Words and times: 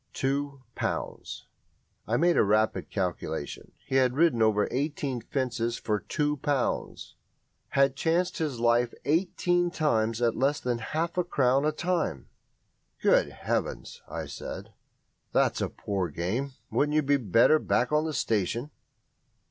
"Two 0.13 0.63
pounds!" 0.73 1.45
I 2.07 2.17
made 2.17 2.35
a 2.35 2.41
rapid 2.41 2.89
calculation. 2.89 3.73
He 3.85 3.97
had 3.97 4.15
ridden 4.15 4.41
over 4.41 4.67
eighteen 4.71 5.21
fences 5.21 5.77
for 5.77 5.99
two 5.99 6.37
pounds 6.37 7.13
had 7.67 7.95
chanced 7.95 8.39
his 8.39 8.59
life 8.59 8.95
eighteen 9.05 9.69
times 9.69 10.19
at 10.19 10.35
less 10.35 10.59
than 10.59 10.79
half 10.79 11.19
a 11.19 11.23
crown 11.23 11.65
a 11.65 11.71
time. 11.71 12.29
"Good 12.99 13.29
Heavens!" 13.29 14.01
I 14.09 14.25
said, 14.25 14.73
"that's 15.33 15.61
a 15.61 15.69
poor 15.69 16.09
game. 16.09 16.53
Wouldn't 16.71 16.95
you 16.95 17.03
be 17.03 17.17
better 17.17 17.59
back 17.59 17.91
on 17.91 18.05
the 18.05 18.13
station?" 18.15 18.71